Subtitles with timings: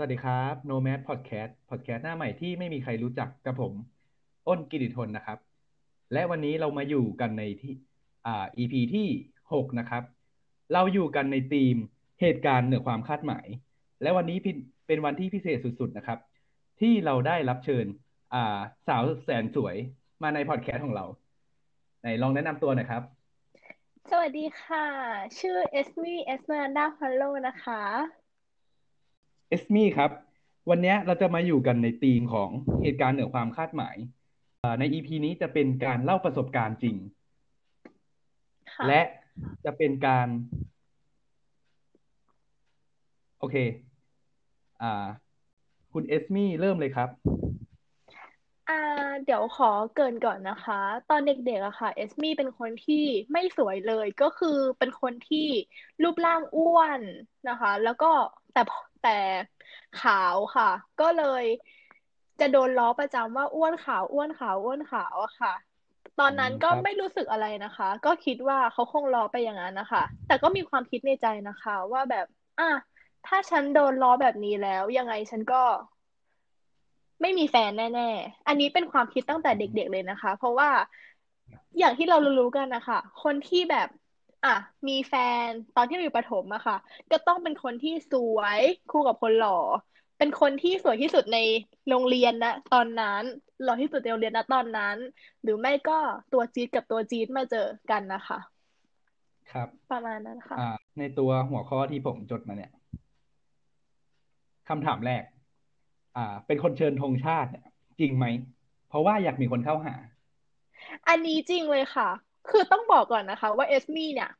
[0.00, 3.72] สวัสดีครับ Nomad Podcast Podcast หน้าใหม่ที่ไม่มีใครรู้จักกับผม
[4.46, 5.38] อ้นกิติทนนะครับ
[6.12, 7.72] และวันนี้เรามาอยู่กันในที่
[8.26, 9.06] อ่า EP ที่
[9.52, 10.02] หกนะครับ
[10.72, 11.76] เราอยู่กันในธีม
[12.20, 13.46] เหตุการณ์เหนือความคาดหมาย
[14.02, 14.38] และวันนี้
[14.86, 16.18] เป็นวันที่พิเศษสุดๆนะครับ
[16.80, 17.86] ที่เราได้รับเชิญ
[18.34, 18.58] อ่า
[18.88, 19.76] สาวแสนสวย
[20.22, 21.06] มาในพอดแคสต์ของเรา
[22.00, 23.02] ไหนลองแนะนำตัวหน่อยครับ
[24.10, 24.86] สวัสดีค่ะ
[25.38, 27.82] ชื่อเอสมี่เอสเมรันดาพอลโลนะคะ
[29.48, 30.10] เอสมี่ครับ
[30.70, 32.50] วันนี้เราจะมาอยู่กันในธีมของ
[32.82, 33.96] เหตุการณ์เหนือความคาดหมาย
[34.62, 36.96] อ่าใน EP นี้จะเป็นการเล่าประสบการณ์จริง
[38.74, 39.00] ค่ะและ
[39.64, 40.28] จะเป็นการ
[43.38, 43.56] โอเค
[44.82, 45.06] อ่า
[45.92, 47.08] คุณเอสมี่เริ่มเลยครับ
[48.68, 50.80] อ่าเดี๋ยวขอเกริ่นก่อนนะคะ
[51.10, 55.46] ตอนเด็กๆอะค่ะ เอสมี่เป็นคนที่ไม่สวยเลยก็คือเป็นคนที่
[56.02, 57.00] รูปร่างอ้วน
[57.48, 58.10] นะคะ แล้วก็
[58.52, 58.62] แต่
[59.02, 59.18] แต่
[60.02, 60.70] ขาวค่ะ
[61.00, 61.44] ก็เลย
[62.40, 65.54] จะโดนล้อประจำว่าอ้วนขาวอ้วนขาวอ้วนขาวอะค่ะ
[66.20, 72.26] ตอนนั้นอืมก็ครับไม่รู้สึกอะไรนะคะ ก็คิดว่าเขาคงล้อไปอย่างนั้นนะคะ แต่ก็มีความคิดในใจนะคะ ว่าแบบ
[72.60, 72.70] อะ
[73.26, 75.62] ถ้าฉันโดนล้อแบบนี้แล้ว ยังไงฉันก็
[77.20, 80.70] ไม่มีแฟนแน่ ๆ อันนี้เป็นความคิดตั้งแต่เด็ก ๆ เลยนะคะ เพราะว่า
[81.78, 83.88] อย่างที่เรารู้ๆกันนะคะ คนที่แบบ
[84.44, 84.56] อะ
[84.88, 85.14] มีแฟ
[85.46, 86.76] นตอนที่เราอยู่ประถมอะค่ะ
[87.10, 89.58] ก็ต้องเป็นคนที่สวยคู่กับคนหล่อ
[90.18, 91.38] เป็นคนที่สวยที่สุดใน
[91.88, 93.22] โรงเรียนนะตอนนั้น
[93.62, 94.96] หล่อที่สุดในโรงเรียนนะตอนนั้น
[95.42, 95.98] หรือไม่ก็
[96.32, 98.38] ตัวจี๊ดกับตัวจี๊ดมาเจอกันนะคะ
[99.52, 102.72] ครับ ประมาณนั้นค่ะ อ่า ในตัวหัวข้อที่ผมจดมาเนี่ย
[104.68, 105.22] คำถามแรก
[106.16, 107.66] อ่า เป็นคนเชิญธงชาติเนี่ย
[108.00, 108.26] จริงไหม
[108.88, 109.94] เพราะว่าอยากมีคนเข้าหา
[111.08, 112.08] อันนี้จริงเลยค่ะ
[112.50, 114.30] คือต้องบอกก่อนนะคะ ว่าเอสมี่เนี่ย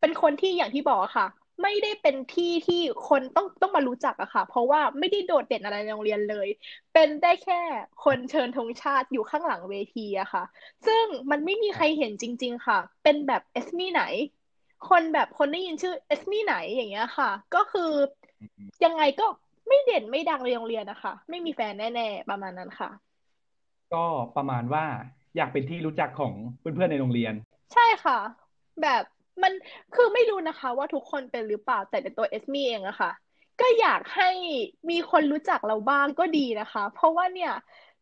[0.00, 1.26] เป็นคนที่อย่างที่บอกค่ะ
[1.62, 6.48] ไม่ได้เป็นที่ที่คนต้องต้องมารู้จักอะค่ะ เพราะว่าไม่ได้โดดเด่นอะไรในโรงเรียนเลย
[6.92, 7.60] เป็นได้แค่
[8.04, 10.44] คนเชิญธงชาติอยู่ข้างหลังเวทีอะค่ะ
[10.86, 14.02] ซึ่งมันไม่มีใครเห็นจริง ๆ ค่ะ เป็นแบบเอสมี่ไหน
[14.88, 17.90] คนแบบคนได้ยินชื่อเอสมี่ไหนอย่างเงี้ยค่ะ ก็คือ
[18.84, 19.26] ยังไงก็
[19.68, 22.90] ไม่เด่นไม่ดังในโรงเรียนนะคะ ไม่มีแฟนแน่ ๆ ประมาณนั้นค่ะ
[23.94, 24.04] ก็
[24.36, 24.84] ประมาณว่า
[25.36, 27.34] อยากเป็นที่รู้จักของเพื่อนๆในโรงเรียน
[27.74, 28.18] ใช่ค่ะ
[28.82, 29.02] แบบ
[29.42, 29.52] มัน
[29.94, 33.10] คือไม่รู้นะคะ ว่าทุกคนเป็นหรือเปล่าแต่ในตัวเอสมี่เองอะค่ะ
[33.60, 34.30] ก็อยากให้
[34.90, 37.52] มีคนรู้จักเราบ้างก็ดีนะคะ เพราะว่าเนี่ย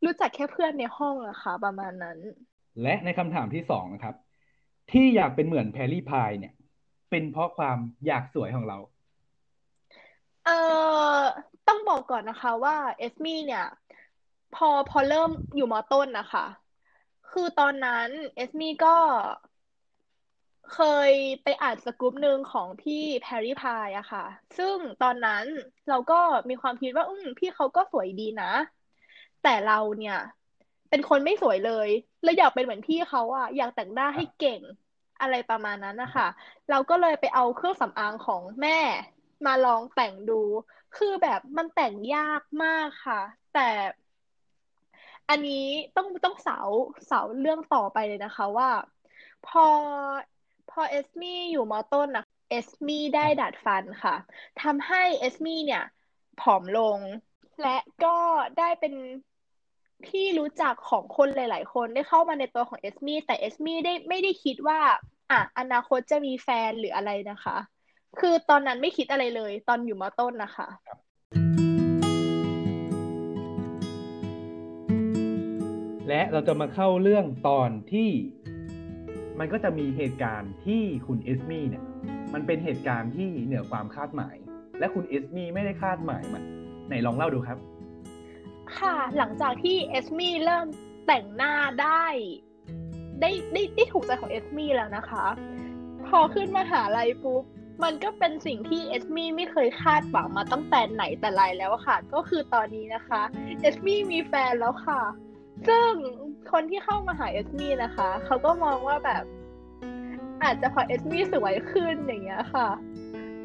[0.04, 2.18] รู้จักแค่เพื่อนในห้องอะค่ะ ประมาณนั้น
[2.82, 4.14] และในคำถามที่สองนะครับ
[4.92, 6.52] ที่อยากเป็นเหมือนแพรรี่พายเนี่ย
[7.10, 8.78] เป็นเพราะความอยากสวยของเรา
[10.44, 10.52] เอ่อ
[11.66, 13.62] ต้องบอกก่อนนะคะว่าเอสมี่เนี่ย
[14.52, 16.44] พอพอเริ่มอยู่มต้นนะคะ
[17.32, 18.96] คือตอนนั้น เอสมี่ก็
[20.74, 21.12] เคย
[21.42, 24.24] ไปอ่านสกู๊ปหนึ่งของพี่แพรรี่พายอะค่ะ
[24.58, 25.44] ซึ่งตอนนั้น
[25.88, 28.52] เราก็มีความคิดว่า อืมพี่เขาก็สวยดีนะ
[29.42, 30.18] แต่เราเนี่ย
[30.90, 31.88] เป็นคนไม่สวยเลย
[32.22, 34.60] เลยอยากเป็นเหมือนพี่เขาอะอยากแต่งหน้าให้เก่ง
[35.20, 36.28] อะไรประมาณนั้นนะคะ
[36.70, 38.78] เราก็เลยไปเอาเครื่องสำอางของแม่
[39.46, 40.40] มาลองแต่งดู
[40.96, 43.20] คือแบบมันแต่งยากมากค่ะ
[43.52, 43.68] แต่
[45.30, 45.66] อันนี้
[45.96, 46.58] ต้องต้องเสา
[47.06, 48.70] เสาเรื่องต่อไปเลยนะคะว่า
[49.46, 49.66] พอ
[50.70, 54.14] พอเอสมี่อยู่มอต้นนะเอสมี่ได้ดัดฟันค่ะ
[54.62, 55.84] ทำให้เอสมี่เนี่ย
[56.40, 56.98] ผอมลง
[57.62, 58.16] และก็
[58.58, 58.94] ได้เป็น
[60.08, 64.80] ที่รู้จักของคนหลาย ๆ คนได้เข้ามาในตัวของเอสมี่แต่เอสมี่ได้ไม่ได้คิดว่า
[65.30, 67.56] อะอนาคตจะมีแฟนหรืออะไรนะคะ
[68.20, 70.68] คือตอนนั้นไม่คิดอะไรเลย ตอนอยู่มอต้นนะคะ
[76.12, 78.10] และเราจะมาเข้าเรื่องตอนที่
[79.38, 81.84] มันก็จะมีเหตุการณ์ที่คุณเอสมี่เนี่ย
[82.34, 84.36] มันเป็นเหตุการณ์ที่เหนือความคาดหมาย
[84.78, 86.42] และคุณเอสมี่ไม่ได้คาดหมายมัน
[86.88, 87.58] ไหนลองเล่าดูครับ
[88.78, 90.66] ค่ะ หลังจากที่เอสมี่เริ่ม
[91.06, 92.04] แต่งหน้าได้
[93.20, 95.26] ได้ได้ได้ถูกใจของเอสมี่แล้วนะคะ
[96.06, 97.42] พอขึ้นมาหาลัยปุ๊บ
[97.82, 103.22] มันก็เป็นสิ่งที่เอสมี่ไม่เคยคาดหวังมาตั้งแต่ไหนแต่ไรแล้วค่ะ ก็คือตอนนี้นะคะ
[103.62, 105.02] เอสมี่มีแฟนแล้วค่ะ
[105.68, 105.90] ซึ่ง
[106.52, 109.24] คนที่เข้ามาหาเอสมี่นะคะ เขาก็มองว่าแบบ
[110.42, 112.68] อาจจะเพอเอสมี่สวยขึ้นอย่างเงี้ยค่ะ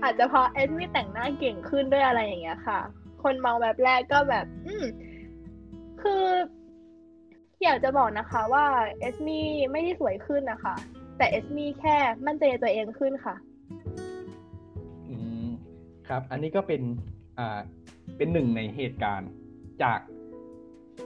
[0.03, 2.79] อาจจะเพราะเอสมี่แต่งหน้าเก่งขึ้นด้วยอะไรอย่างเงี้ยค่ะ
[3.23, 4.85] คนมองแบบแรกก็แบบ อืม
[6.01, 6.25] คือ
[7.63, 8.65] อยากจะบอกนะคะว่า
[8.99, 10.75] เอสมี่ไม่ได้สวยขึ้นนะคะ
[11.17, 13.35] แต่เอสมี่แค่มั่นใจในตัวเองขึ้นค่ะ
[15.09, 15.15] อื
[15.45, 15.47] ม
[16.07, 16.81] ครับ อันนี้ก็เป็น
[17.39, 17.59] อ่า
[18.17, 19.29] เป็นหนึ่งในเหตุการณ์
[19.83, 19.99] จาก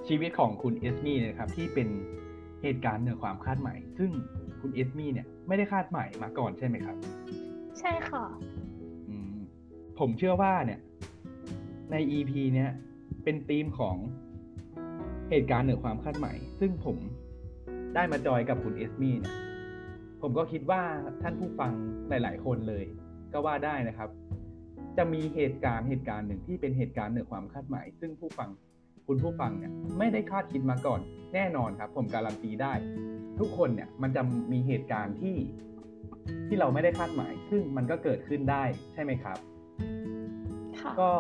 [0.08, 1.88] ชีวิตของคุณเอสมี่นะครับที่เป็น
[2.62, 4.12] เหตุการณ์เหนือความคาดหมาย ซึ่ง
[4.62, 6.96] คุณเอสมี่เนี่ยไม่ได้คาดหมายมาก่อนใช่ไหมครับ
[7.80, 8.26] ใช่ค่ะ
[9.10, 9.36] อืม
[10.00, 10.80] ผมเชื่อว่าเนี่ย
[11.92, 12.70] ใน EP เนี้ย
[13.24, 13.98] เป็นธีมของ
[15.30, 16.98] เหตุการณ์เหนือความคาดหมาย ซึ่งผม
[17.96, 19.36] ได้มาจอยกับคุณเอสมี่เนี่ย
[20.22, 20.82] ผมก็คิดว่า
[21.22, 21.72] ท่านผู้ฟัง
[22.10, 22.86] หลาย ๆ คนเลย
[23.34, 24.10] ก็ว่าได้นะครับ
[24.98, 28.50] จะมีเหตุการณ์เหตุการณ์หนึ่งที่เป็นเหตุการณ์เหนือความคาดหมาย ซึ่งผู้ฟัง
[29.08, 31.00] คุณผู้ฟังเนี่ยไม่ได้คาดคิดมาก่อน
[31.34, 32.74] แน่นอนครับ ผมการันตีได้
[33.40, 34.22] ทุกคนเนี่ยมันจะ
[34.52, 35.36] มีเหตุการณ์ที่
[36.48, 38.64] ที่เราไม่ได้คาดหมาย ซึ่งมันก็เกิดขึ้นได้
[38.94, 39.38] ใช่ไหมครับ
[40.80, 41.12] ค่ะก็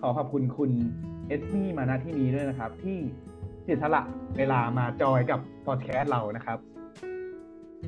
[0.00, 0.70] ขอขอบคุณคุณ
[1.28, 2.98] เอสมี่มาณที่นี้ด้วยนะครับ ที่
[3.62, 4.02] เสียสละ
[4.36, 6.58] เวลามาจอยกับพอดแคสต์เรานะครับ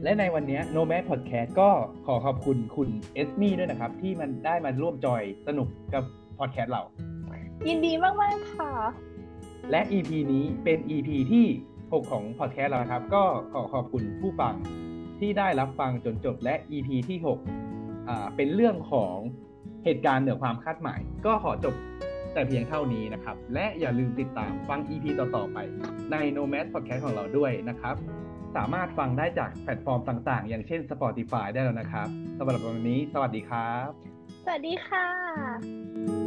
[0.03, 1.71] และในวันนี้ No Mad Podcast ก็
[2.07, 6.05] ขอขอบคุณคุณเอสมี่ด้วยนะครับ ที่มันได้มาร่วมจอยสนุกกับ
[6.39, 6.83] พอดแคสต์เรา
[7.69, 8.73] ยินดีมากๆค่ะ
[9.71, 11.47] และ EP นี้เป็น EP ที่
[11.79, 13.23] 6 ของพอดแคสต์เรานะครับ ก็
[13.53, 14.55] ขอขอบคุณผู้ฟัง
[15.21, 17.19] ที่ได้รับฟังจนจบและ EP ที่
[17.65, 19.17] 6อ่าเป็นเรื่องของ
[19.85, 21.75] เหตุการณ์เหนือความคาดหมาย ก็ขอจบ
[22.35, 25.59] แต่เพียงเท่านี้นะครับ และอย่าลืมติดตามฟัง EP ต่อ ๆ ไป
[26.13, 27.95] ใน Nomad Podcast ของเราด้วยนะครับ
[28.57, 32.09] สามารถฟังได้จากแพลตฟอร์มต่างๆ อย่างเช่น Spotify ได้แล้วนะครับ
[32.39, 33.89] สำหรับวันนี้ สวัสดีครับ
[34.45, 36.20] สวัสดีค่ะ